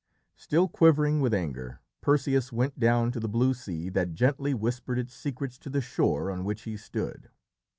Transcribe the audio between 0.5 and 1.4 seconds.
quivering with